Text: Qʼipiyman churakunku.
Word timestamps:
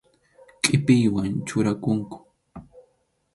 Qʼipiyman 0.63 1.31
churakunku. 1.47 2.17